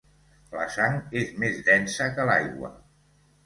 La 0.53 0.65
sang 0.75 0.97
és 1.21 1.29
més 1.45 1.61
densa 1.69 2.11
que 2.19 2.29
l'aigua. 2.33 2.77